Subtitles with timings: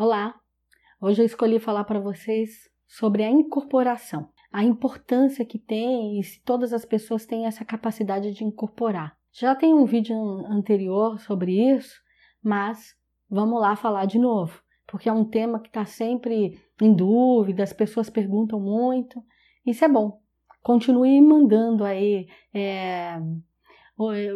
[0.00, 0.32] Olá!
[1.00, 6.40] Hoje eu escolhi falar para vocês sobre a incorporação, a importância que tem e se
[6.44, 9.18] todas as pessoas têm essa capacidade de incorporar.
[9.32, 10.14] Já tem um vídeo
[10.46, 11.96] anterior sobre isso,
[12.40, 12.94] mas
[13.28, 17.72] vamos lá falar de novo, porque é um tema que está sempre em dúvida, as
[17.72, 19.20] pessoas perguntam muito.
[19.66, 20.20] Isso é bom.
[20.62, 23.20] Continue mandando aí é,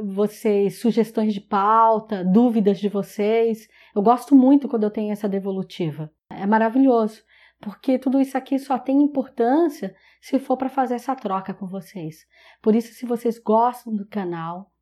[0.04, 3.68] vocês sugestões de pauta, dúvidas de vocês.
[3.94, 6.10] Eu gosto muito quando eu tenho essa devolutiva.
[6.28, 7.22] É maravilhoso,
[7.60, 12.26] porque tudo isso aqui só tem importância se for para fazer essa troca com vocês.
[12.60, 14.72] Por isso, se vocês gostam do canal,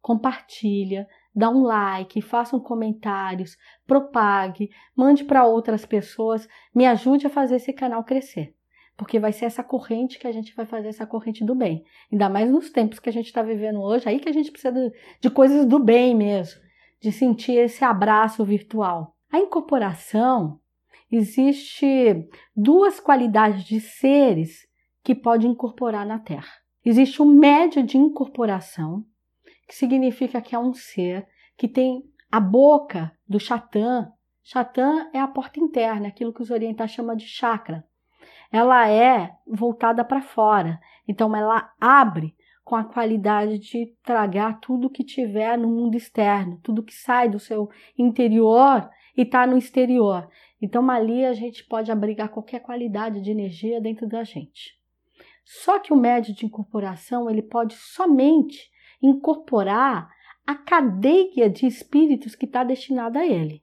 [0.00, 7.56] compartilha, dá um like, façam comentários, propague, mande para outras pessoas, me ajude a fazer
[7.56, 8.54] esse canal crescer
[9.00, 11.82] porque vai ser essa corrente que a gente vai fazer essa corrente do bem.
[12.12, 14.70] Ainda mais nos tempos que a gente está vivendo hoje, aí que a gente precisa
[14.70, 14.92] de,
[15.22, 16.60] de coisas do bem mesmo,
[17.00, 19.16] de sentir esse abraço virtual.
[19.32, 20.60] A incorporação
[21.10, 24.68] existe duas qualidades de seres
[25.02, 26.52] que pode incorporar na Terra.
[26.84, 29.02] Existe o médio de incorporação,
[29.66, 31.26] que significa que é um ser
[31.56, 34.12] que tem a boca do Chatã.
[34.42, 37.82] Chatã é a porta interna, aquilo que os orientais chamam de chakra
[38.50, 40.80] ela é voltada para fora.
[41.06, 42.34] Então ela abre
[42.64, 47.38] com a qualidade de tragar tudo que tiver no mundo externo, tudo que sai do
[47.38, 50.28] seu interior e está no exterior.
[50.60, 54.78] Então ali a gente pode abrigar qualquer qualidade de energia dentro da gente.
[55.44, 58.70] Só que o médio de incorporação ele pode somente
[59.02, 60.08] incorporar
[60.46, 63.62] a cadeia de espíritos que está destinada a ele.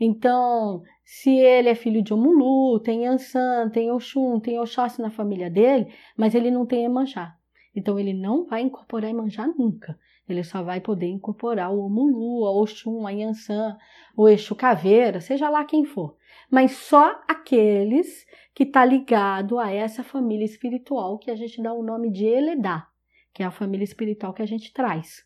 [0.00, 5.50] Então, se ele é filho de Omulu, tem Yansan, tem Oxum, tem Oxóssi na família
[5.50, 7.36] dele, mas ele não tem Emanjá.
[7.76, 9.98] Então, ele não vai incorporar Emanjá nunca.
[10.26, 13.76] Ele só vai poder incorporar o Omulu, a Oxum, a Yansan,
[14.16, 16.16] o Exu Caveira, seja lá quem for.
[16.50, 21.82] Mas só aqueles que tá ligado a essa família espiritual que a gente dá o
[21.82, 22.88] nome de Eledá,
[23.34, 25.24] que é a família espiritual que a gente traz.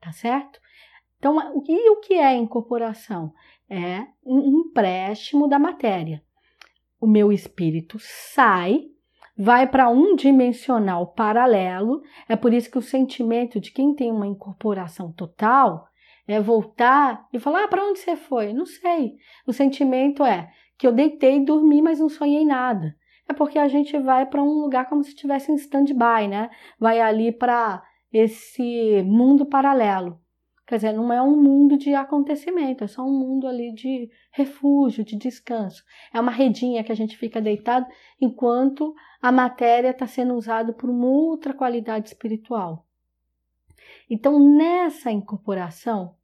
[0.00, 0.58] Tá certo?
[1.18, 1.36] Então,
[1.68, 3.34] e o que é incorporação?
[3.70, 6.20] É um empréstimo da matéria.
[7.00, 8.80] O meu espírito sai,
[9.38, 12.02] vai para um dimensional paralelo.
[12.28, 15.86] É por isso que o sentimento de quem tem uma incorporação total
[16.26, 18.52] é voltar e falar: ah, para onde você foi?
[18.52, 19.14] Não sei.
[19.46, 22.96] O sentimento é que eu deitei e dormi, mas não sonhei nada.
[23.28, 26.50] É porque a gente vai para um lugar como se estivesse em stand-by, né?
[26.78, 27.82] Vai ali para
[28.12, 30.19] esse mundo paralelo.
[30.70, 35.04] Quer dizer, não é um mundo de acontecimento, é só um mundo ali de refúgio,
[35.04, 35.82] de descanso.
[36.14, 37.88] É uma redinha que a gente fica deitado
[38.20, 42.86] enquanto a matéria está sendo usada por uma outra qualidade espiritual.
[44.08, 46.14] Então, nessa incorporação,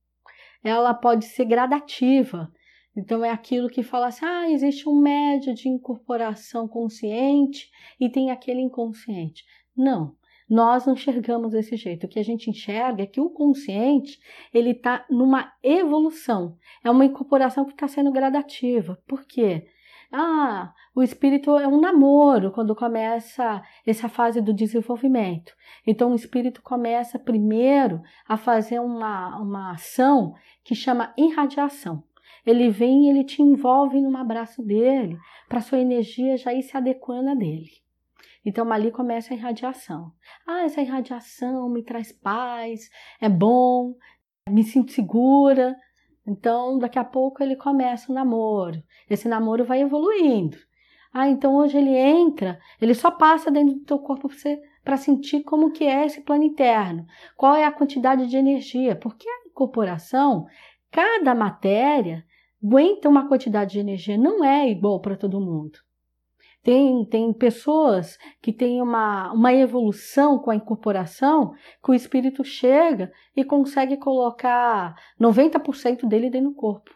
[0.63, 2.49] ela pode ser gradativa.
[2.97, 7.69] Então, é aquilo que fala assim: ah, existe um médio de incorporação consciente
[7.99, 9.45] e tem aquele inconsciente.
[9.77, 10.15] Não.
[10.49, 12.07] Nós não enxergamos desse jeito.
[12.07, 14.19] O que a gente enxerga é que o consciente
[14.55, 16.57] ele está numa evolução.
[16.85, 18.99] É uma incorporação que está sendo gradativa.
[19.07, 19.67] Por quê?
[20.13, 25.53] Ah, o espírito é um namoro quando começa essa fase do desenvolvimento.
[25.85, 32.05] Então, o espírito começa primeiro a fazer uma, uma ação que chama irradiação.
[32.47, 35.19] Ele vem e ele te envolve num abraço dele,
[35.49, 37.71] para sua energia já ir se adequando a dele.
[38.47, 40.13] Então ali começa a irradiação.
[40.47, 42.89] Ah, essa irradiação me traz paz,
[43.21, 43.97] é bom,
[44.49, 45.77] me sinto segura.
[46.25, 48.81] Então daqui a pouco ele começa o namoro.
[49.11, 50.57] Esse namoro vai evoluindo.
[51.13, 54.97] Ah, então hoje ele entra, ele só passa dentro do teu corpo para você para
[54.97, 57.05] sentir como que é esse plano interno,
[57.37, 60.47] qual é a quantidade de energia, porque a incorporação,
[60.93, 62.25] cada matéria
[62.63, 65.86] aguenta uma quantidade de energia, não é igual para todo mundo.
[66.67, 73.13] Tem, tem pessoas que têm uma, uma evolução com a incorporação que o espírito chega
[73.37, 76.91] e consegue colocar 90% dele dentro do corpo.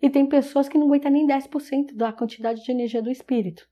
[0.00, 3.66] E tem pessoas que não aguentam nem 10% da quantidade de energia do espírito.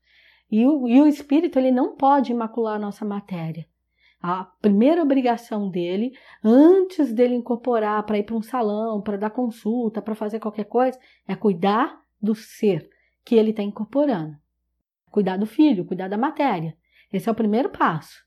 [0.51, 3.65] E o, e o espírito ele não pode imacular a nossa matéria.
[4.21, 6.11] A primeira obrigação dele,
[6.43, 10.99] antes dele incorporar para ir para um salão, para dar consulta, para fazer qualquer coisa,
[11.25, 12.89] é cuidar do ser
[13.23, 14.35] que ele está incorporando.
[15.09, 16.75] Cuidar do filho, cuidar da matéria.
[17.11, 18.23] Esse é o primeiro passo.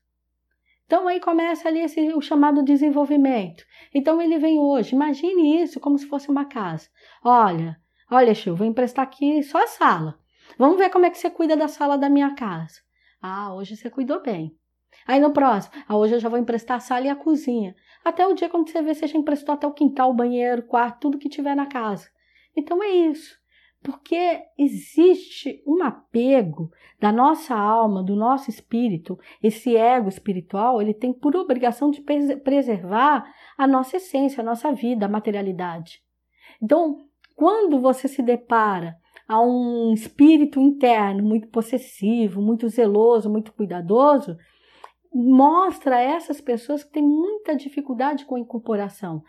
[0.85, 3.63] Então aí começa ali esse, o chamado desenvolvimento.
[3.93, 6.89] Então ele vem hoje, imagine isso como se fosse uma casa.
[7.23, 7.77] Olha,
[8.11, 10.19] olha, Chiu, vou emprestar aqui só a sala.
[10.57, 12.81] Vamos ver como é que você cuida da sala da minha casa.
[13.21, 14.55] Ah, hoje você cuidou bem.
[15.07, 17.75] Aí no próximo, ah, hoje eu já vou emprestar a sala e a cozinha.
[18.03, 20.65] Até o dia quando você vê, você já emprestou até o quintal, o banheiro, o
[20.65, 22.09] quarto, tudo que tiver na casa.
[22.55, 23.41] Então é isso.
[23.83, 31.11] Porque existe um apego da nossa alma, do nosso espírito, esse ego espiritual, ele tem
[31.11, 33.25] por obrigação de preservar
[33.57, 36.01] a nossa essência, a nossa vida, a materialidade.
[36.61, 38.95] Então, quando você se depara
[39.27, 44.37] a um espírito interno muito possessivo, muito zeloso, muito cuidadoso,
[45.13, 49.23] mostra a essas pessoas que têm muita dificuldade com a incorporação,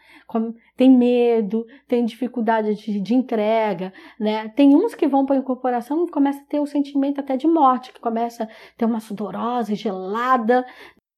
[0.77, 4.49] tem medo, tem dificuldade de, de, entrega, né?
[4.49, 7.47] Tem uns que vão para a incorporação e começa a ter o sentimento até de
[7.47, 8.49] morte, que começa a
[8.79, 10.65] ter uma sudorose gelada,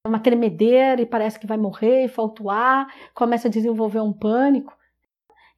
[0.05, 4.77] uma tremedeira e parece que vai morrer e falta ar, começa a desenvolver um pânico.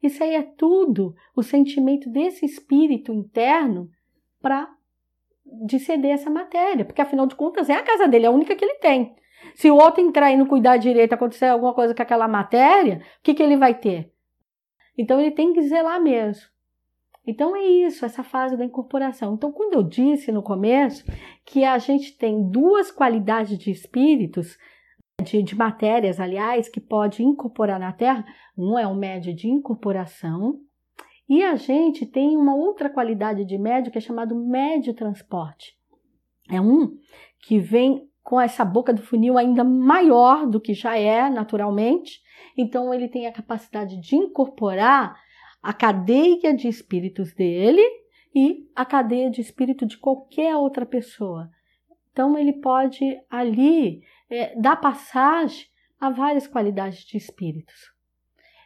[0.03, 3.89] Isso aí é tudo o sentimento desse espírito interno
[4.41, 4.69] para
[5.65, 8.55] de ceder essa matéria, porque afinal de contas é a casa dele, é a única
[8.55, 9.15] que ele tem.
[9.55, 13.23] Se o outro entrar e não cuidar direito, acontecer alguma coisa com aquela matéria, o
[13.23, 14.11] que, que ele vai ter?
[14.97, 16.45] Então ele tem que zelar mesmo.
[17.25, 19.35] Então é isso, essa fase da incorporação.
[19.35, 21.05] Então, quando eu disse no começo
[21.45, 24.57] que a gente tem duas qualidades de espíritos,
[25.23, 28.25] de, de matérias, aliás, que pode incorporar na Terra,
[28.57, 30.59] um é o médio de incorporação,
[31.29, 35.77] e a gente tem uma outra qualidade de médio que é chamado médio transporte.
[36.49, 36.97] É um
[37.39, 42.19] que vem com essa boca do funil ainda maior do que já é naturalmente,
[42.57, 45.15] então ele tem a capacidade de incorporar
[45.61, 47.83] a cadeia de espíritos dele
[48.33, 51.49] e a cadeia de espírito de qualquer outra pessoa.
[52.11, 55.67] Então ele pode ali é, dar passagem
[55.99, 57.93] a várias qualidades de espíritos.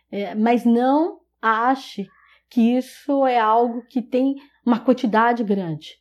[0.10, 2.08] É, mas não ache
[2.54, 5.96] que isso é algo que tem uma quantidade grande.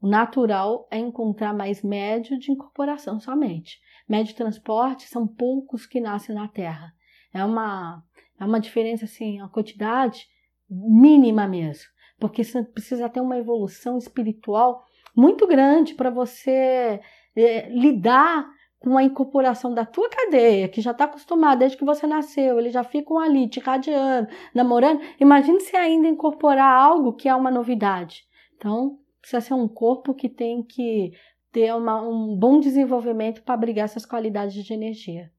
[0.00, 3.80] O natural é encontrar mais médio de incorporação somente.
[4.08, 6.92] Médio de transporte são poucos que nascem na Terra.
[7.34, 8.04] É uma,
[8.38, 10.28] é uma diferença, assim, a quantidade
[10.70, 11.86] mínima mesmo.
[12.20, 17.00] Porque você precisa ter uma evolução espiritual muito grande para você
[17.34, 18.48] é, lidar
[18.86, 22.72] com a incorporação da tua cadeia, que já está acostumada desde que você nasceu, eles
[22.72, 25.00] já ficam ali te radiando, namorando.
[25.18, 28.22] Imagine se ainda incorporar algo que é uma novidade.
[28.56, 31.10] Então, precisa ser um corpo que tem que
[31.50, 35.32] ter uma, um bom desenvolvimento para abrigar essas qualidades de energia.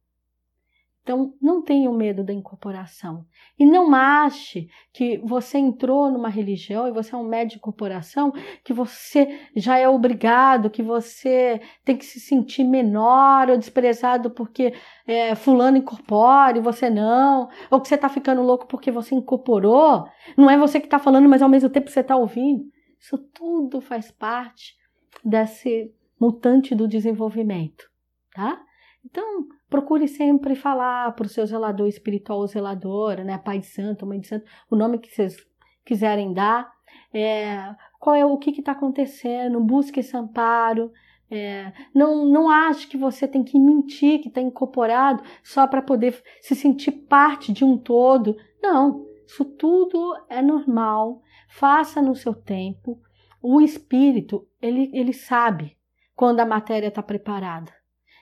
[1.08, 3.26] Então, não tenha medo da incorporação.
[3.58, 8.34] E não ache que você entrou numa religião e você é um médico de incorporação,
[8.62, 14.74] que você já é obrigado, que você tem que se sentir menor ou desprezado porque
[15.08, 20.06] é, fulano incorpora e você não, ou que você está ficando louco porque você incorporou.
[20.36, 22.66] Não é você que está falando, mas ao mesmo tempo você está ouvindo.
[23.00, 24.76] Isso tudo faz parte
[25.24, 25.90] desse
[26.20, 27.90] mutante do desenvolvimento,
[28.36, 28.62] tá?
[29.06, 33.38] Então, procure sempre falar para o seu zelador espiritual ou zeladora, né?
[33.38, 35.38] Pai de santo, mãe de santo, o nome que vocês
[35.86, 36.72] quiserem dar.
[37.14, 39.60] É, qual é o que está acontecendo?
[39.60, 40.92] Busque esse amparo.
[41.30, 46.22] É, não, não ache que você tem que mentir, que está incorporado só para poder
[46.42, 48.38] se sentir parte de um todo.
[48.62, 51.22] Não, isso tudo é normal.
[51.50, 53.02] Faça no seu tempo.
[53.42, 55.78] O espírito, ele, ele sabe
[56.16, 57.72] quando a matéria está preparada.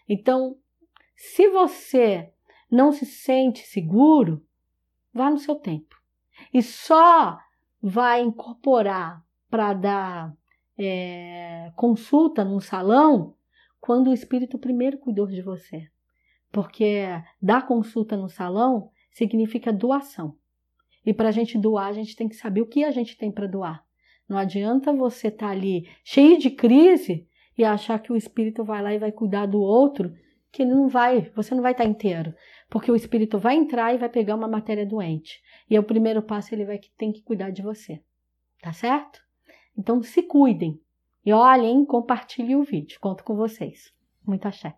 [0.08, 0.56] Então,
[1.16, 2.32] se você
[2.70, 4.46] não se sente seguro,
[5.14, 5.96] vá no seu tempo.
[6.54, 7.40] E só
[7.82, 10.36] vai incorporar para dar
[10.78, 13.36] é, consulta num salão
[13.80, 15.88] quando o espírito primeiro cuidou de você.
[16.52, 17.06] Porque
[17.42, 20.36] dar consulta no salão significa doação.
[21.06, 23.32] E para a gente doar, a gente tem que saber o que a gente tem
[23.32, 23.86] para doar.
[24.28, 28.82] Não adianta você estar tá ali cheio de crise e achar que o espírito vai
[28.82, 30.12] lá e vai cuidar do outro
[30.56, 32.34] que não vai, você não vai estar inteiro,
[32.70, 35.42] porque o espírito vai entrar e vai pegar uma matéria doente.
[35.70, 38.02] E é o primeiro passo ele vai tem que cuidar de você.
[38.62, 39.20] Tá certo?
[39.78, 40.80] Então se cuidem.
[41.26, 42.98] E olhem, compartilhem o vídeo.
[43.02, 43.94] Conto com vocês.
[44.26, 44.74] Muita axé.